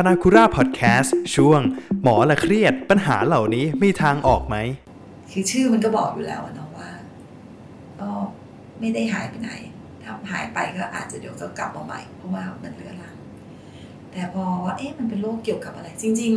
[0.00, 1.60] พนาคุราพอดแคสต์ช่วง
[2.02, 4.56] หมอละเครียดปัญหาเหล่านี้มีทางออกไหม
[5.30, 6.90] คือชื่อมันก็บอกอยู่แล้วเนาะว่า
[8.00, 8.10] ก็
[8.80, 9.50] ไม่ได้หายไปไหน
[10.02, 13.16] ถ้าหายไปก็อาจจะเดี๋ยวก็กลับมาใหม่ เพราะว่ามันเรื้อรัง
[14.10, 16.32] แต่พอว่าเอ๊ะมันเป็นโรคเกี่ยวกับอะไร จริง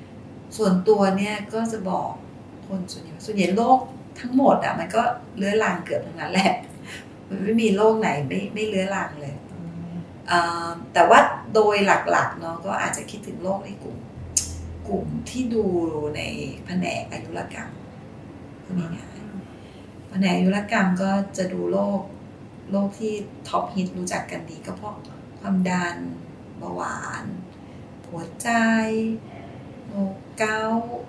[0.00, 2.10] ๆ ส่วนตัวเนี่ยก็จะบอก
[2.66, 3.78] คนส่วนใหญ่ส่วนใหญ่โรค
[4.20, 5.02] ทั้งหมดอะมันก็
[5.36, 6.52] เรื้อรังเกือบทั้งนั้นแหละ
[7.28, 9.34] มันไม่มีโรคไหนไม่ไม่เรื้อรังเลย
[10.94, 11.20] แต่ว่า
[11.54, 13.98] โดยหลักๆเนาะก็อาจจะคิดถึงโรคในกลุ่ม
[14.88, 15.64] กลุ่มที่ดู
[16.16, 16.22] ใน
[16.64, 17.70] แผนกอายุรกรรม
[18.64, 22.00] พูดง่ายๆแผนกอายุรกรรมก็จะดูโรค
[22.70, 23.12] โรคที่
[23.48, 24.94] ท็อปฮิตรู้จักกันดีก็พวก
[25.40, 25.96] ความดัน
[26.58, 27.24] เบาหวาน
[28.08, 28.48] หัวใจ
[29.88, 30.62] โรคเกา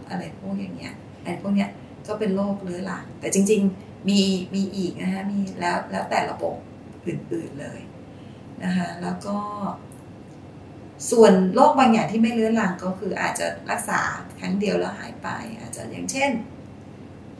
[0.07, 1.69] อะไรพวกอย่างเงี้ยไอ้พวกเนี้ย
[2.07, 4.19] ก็เป็นโรคเรื้อรังแต่จริง ๆ มี
[4.55, 6.53] มีอีกนะคะมีแล้วแล้วแต่ระบบ
[7.07, 7.79] อื่นๆเลย
[8.63, 9.37] นะคะแล้วก็
[11.11, 14.01] ส่วนโรคบางอย่างที่ไม่เรื้อรังก็คืออาจจะรักษา
[14.39, 15.27] ครั้งเดียวแล้วหายไป
[15.59, 16.29] อาจจะอย่างเช่น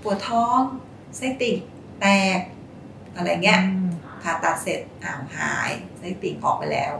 [0.02, 0.60] ปวดท้อง
[1.18, 1.58] ไส้ติ่ง
[2.02, 2.40] แตก
[3.16, 3.62] อะไรเงี้ย
[4.22, 6.94] ผ่าตัดเสร็จอ้าวหายไส้ติ่งออกไปแล้ว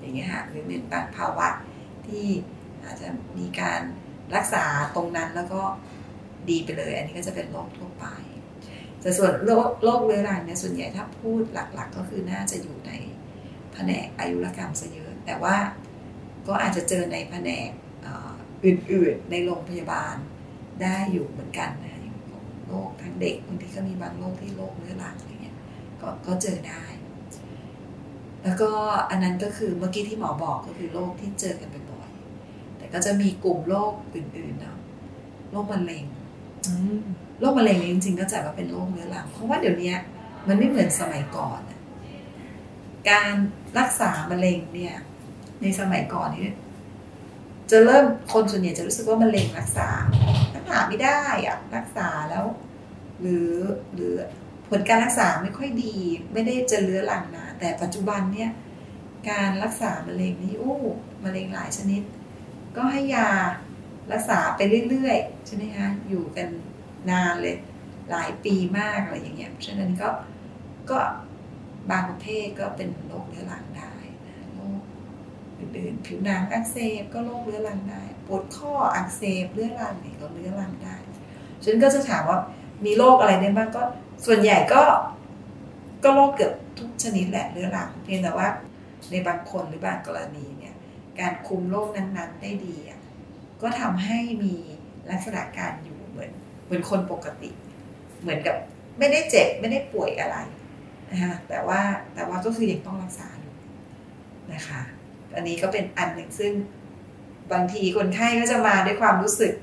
[0.00, 1.48] อย่างเงี้ยค่ะหรือเป็นบางภาวะ
[2.06, 2.26] ที่
[2.84, 3.80] อาจจะมีการ
[4.36, 4.64] รักษา
[4.96, 5.62] ตรงนั้นแล้วก็
[6.48, 8.06] ดีไปเลย อันนี้ก็จะเป็นโรคทั่วไป
[9.00, 12.92] แต่ส่วนโรคโรคเรื้อรังเนี่ยส่วนใหญ่ถ้าพูดหลัก ๆ ก็คือน่าจะอยู่ใน
[13.74, 15.56] แผนกอายุรกรรมซะเยอะ แต่ว่า
[16.46, 17.70] ก็อาจจะเจอในแผนก
[18.02, 18.32] เอ่อ
[18.64, 20.16] อื่นๆ ในโรงพยาบาล
[20.82, 22.16] ได้อยู่เหมือนกันนะอย่าง
[22.68, 25.56] โรคทางเด็กบางทีก็มีบางโรคที่โรคเรื้อรังอะไรเงี้ย
[26.00, 26.84] ก็ก็เจอได้
[28.44, 28.70] แล้วก็
[29.10, 34.78] อันนั้นก็คือเมื่อกี้ที่หมอบอกก็คือโรคที่เจอกันบ่อยๆแต่ก็จะมีกลุ่มโรคอื่นๆเนาะ
[35.52, 36.04] โรคมะเร็ง
[37.40, 39.92] โรคมะเร็งนี่จริงๆก็จัดว่าเป็นโรคเรื้อรังเพราะว่าเดี๋ยวนี้
[40.48, 41.78] มันไม่เหมือนสมัยก่อนอะ
[43.10, 43.34] การ
[43.78, 44.96] รักษามะเร็งเนี่ย
[45.62, 46.54] ในสมัยก่อนนี่
[47.70, 49.88] จะเริ่มคนส่วนใหญ่จะรู้สึกว่ามะเร็งรักษา
[50.56, 52.44] รักษาไม่ได้อะรักษาแล้ว
[53.20, 53.50] หรือ
[53.94, 54.14] หรือ
[54.68, 55.94] ผลการรักษาไม่ค่อยดี
[56.32, 58.50] ไม่ได้จะเลื้อรังนะแต่ปัจจุบันเนี่ย
[59.30, 60.76] การรักษามะเร็งนี่โอ้
[61.24, 62.02] มะเร็งหลายชนิด
[62.76, 63.28] ก็ให้ยา
[64.12, 66.48] รักษาไปเรื่อยๆใช่ไหมคะอยู่กัน
[67.10, 67.56] นานเลย
[68.10, 70.08] หลายปีมากอะไรอย่างเงี้ยเพราะฉะนั้นก็
[70.90, 70.98] ก็
[71.90, 73.92] บางประเภทก็เป็นโรคเรื้อรังได้
[74.54, 74.80] โรค
[75.58, 80.96] อื่นๆผิวหนังอักเสบก็โรคเรื้อรังได้ ปวดข้ออักเสบเรื้อรังนี่ก็เรื้อรังได้
[81.64, 82.38] ฉันก็จะถามว่า
[82.84, 83.82] มีโรคอะไรได้บ้างก็
[84.26, 84.82] ส่วนใหญ่ก็
[86.04, 88.48] ก็โรคเกือบทุกชนิดแหละเรื้อรังเพียงแต่ว่า
[89.10, 90.74] ในบางคนหรือบางกรณีเนี่ย
[91.20, 93.00] การคุมโรคนั้นๆ ได้ดีอะ
[93.62, 94.54] ก็ทำให้มี
[95.10, 96.30] ลักษณะการอยู่เหมือน
[96.64, 97.50] เหมือนคนปกติ
[98.22, 98.56] เหมือนกับ
[98.98, 100.36] ไม่ได้เจ็บไม่ได้ป่วยอะไร
[101.12, 101.80] นะคะแต่ว่า
[102.14, 103.54] แต่ว่าก็คือยังต้องรักษาอยู่
[104.52, 104.80] นะคะ
[105.36, 106.52] อันนี้ก็เป็นอันหนึ่งซึ่ง
[107.52, 109.54] บางทีคนไข้ก็จะมาด้วยความรู้สึก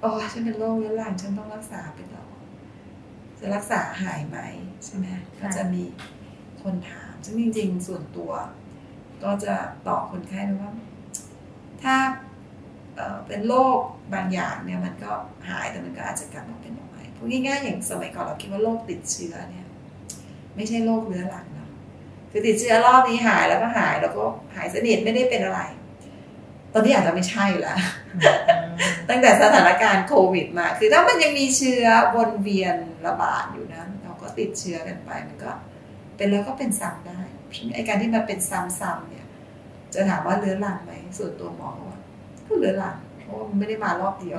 [0.00, 2.24] โอ้ฉันเป็นโรคเรื้อรังฉันต้องรักษาไปต่อ
[3.38, 4.38] จะรักษาหายไหม
[4.84, 5.06] ใช่ไหม
[5.40, 5.84] ก็จะมี
[6.62, 8.32] คนถาม ซึ่งจริง ๆ ส่วนตัว
[9.22, 9.54] ก็จะ
[9.88, 10.72] ตอบคนไข้นะว่า
[11.82, 11.96] ถ้า
[12.96, 13.78] เอ่อเป็นโรค
[14.14, 15.12] บางอย่างเนี่ยมันก็
[15.48, 19.66] หายแต่มันก็อาจจะกลับมาเป็นใหม่พูดง่ายๆอย่างสมัยก่อนเราคิดว่าโรคติดเชื้อเนี่ย
[20.56, 21.68] ไม่ใช่โรคเรื้อรังเนาะ
[22.30, 24.24] คือติดเชื้อรอบนี้หายแล้วก็หายแล้วก็
[24.54, 25.60] หายสนิทไม่ได้เป็นอะไร
[26.72, 27.74] ตอนนี้อาจจะไม่ใช่ละ
[29.08, 31.84] ตั้งแต่สถานการณ์โควิดมา คือถ้ามันยังมีเชื้อ
[32.14, 35.50] วนเวียนระบาดอยู่นะเราก็ติดเชื้อกันไปมันก็
[36.16, 37.20] เป็นแล้วก็เป็นซ้ำได้
[37.74, 39.26] ไอการที่มันเป็นซ้ำๆเนี่ย
[39.94, 41.98] จะถามว่าเรื้อรังไหมส่วนตัวหมอว่า
[42.46, 44.38] ก็เรื้อรังเพราะว่ามันไม่ได้มารอบเดียว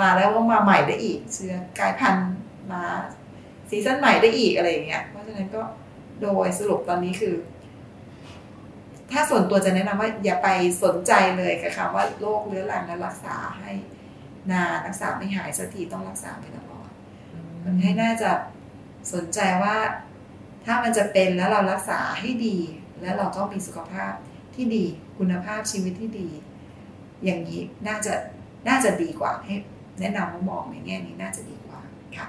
[0.00, 2.30] มาแล้วว่ามาใหม่ได้อีก เชื้อกลายพันธุ์
[2.72, 2.82] มา
[3.70, 5.62] ซีซั่นใหม่ได้อีกอะไรอย่างเงี้ย เพราะฉะนั้นก็
[6.22, 7.34] โดยสรุปตอนนี้คือ
[9.10, 10.48] ถ้าส่วนตัวจะแนะนำว่า อย่าไป
[10.84, 13.72] สนใจเลยกับคำว่าโรคเรื้อรังแล้วรักษาให้
[14.50, 16.88] นานรักษาไม่หายสักทีต้องรักษาไปตลอด
[17.64, 18.30] มันให้น่าจะ
[19.12, 19.76] สนใจว่า
[20.64, 22.56] ถ้ามันจะเป็นแล้วเรารักษาให้ดี
[23.02, 24.12] แล้วเราก็มีสุขภาพ
[24.54, 24.84] ที่ดี
[25.18, 26.28] คุณภาพชีวิตที่ดี
[27.24, 28.14] อย่างนี้น่าจะ
[28.68, 29.54] น่าจะดีกว่าให้
[30.00, 31.80] แนะนำว่ามองในแง่นี้น่าจะดีกว่า
[32.16, 32.26] ค่ะ